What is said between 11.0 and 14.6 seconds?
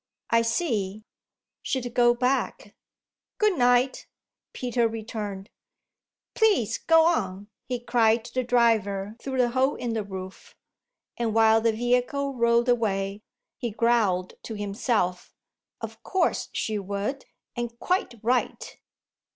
And while the vehicle rolled away he growled to